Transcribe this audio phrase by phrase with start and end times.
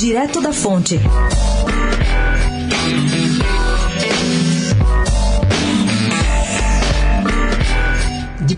[0.00, 0.98] Direto da Fonte.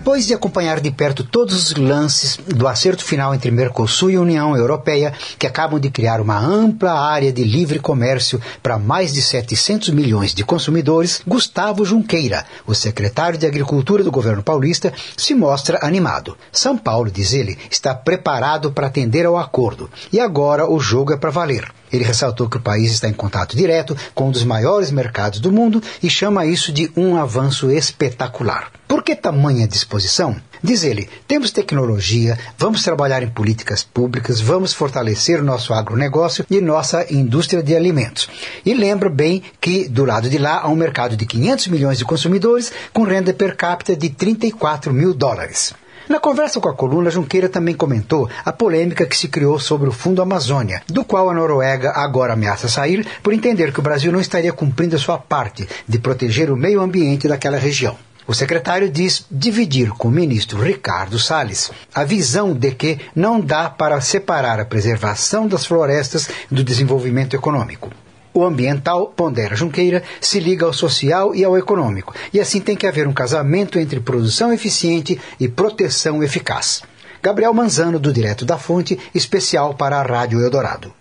[0.03, 4.56] Depois de acompanhar de perto todos os lances do acerto final entre Mercosul e União
[4.56, 9.90] Europeia, que acabam de criar uma ampla área de livre comércio para mais de 700
[9.90, 16.37] milhões de consumidores, Gustavo Junqueira, o secretário de Agricultura do governo paulista, se mostra animado.
[16.51, 21.16] São Paulo, diz ele, está preparado para atender ao acordo e agora o jogo é
[21.16, 21.71] para valer.
[21.93, 25.53] Ele ressaltou que o país está em contato direto com um dos maiores mercados do
[25.53, 28.73] mundo e chama isso de um avanço espetacular.
[28.92, 30.37] Por que tamanha disposição?
[30.62, 36.60] Diz ele, temos tecnologia, vamos trabalhar em políticas públicas, vamos fortalecer o nosso agronegócio e
[36.60, 38.28] nossa indústria de alimentos.
[38.66, 42.05] E lembra bem que do lado de lá há um mercado de 500 milhões de
[42.05, 45.73] consumidores com renda per capita de 34 mil dólares.
[46.06, 49.93] Na conversa com a coluna, Junqueira também comentou a polêmica que se criou sobre o
[49.93, 54.21] Fundo Amazônia, do qual a Noruega agora ameaça sair por entender que o Brasil não
[54.21, 57.96] estaria cumprindo a sua parte de proteger o meio ambiente daquela região.
[58.26, 63.68] O secretário diz dividir com o ministro Ricardo Salles a visão de que não dá
[63.68, 67.90] para separar a preservação das florestas do desenvolvimento econômico.
[68.32, 72.86] O ambiental, pondera Junqueira, se liga ao social e ao econômico, e assim tem que
[72.86, 76.82] haver um casamento entre produção eficiente e proteção eficaz.
[77.20, 80.94] Gabriel Manzano, do Direto da Fonte, especial para a Rádio Eldorado.